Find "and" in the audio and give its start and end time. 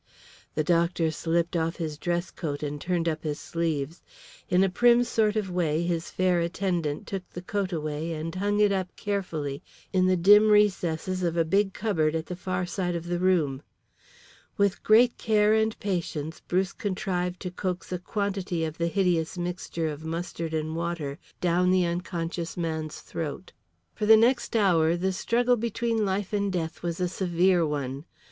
2.63-2.81, 8.13-8.33, 15.53-15.79, 20.55-20.75, 26.33-26.51